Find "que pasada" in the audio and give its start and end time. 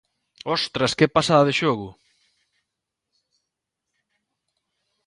0.97-1.47